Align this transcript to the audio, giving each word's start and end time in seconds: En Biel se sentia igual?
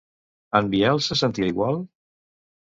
En 0.59 0.71
Biel 0.71 1.03
se 1.09 1.19
sentia 1.21 1.53
igual? 1.55 1.81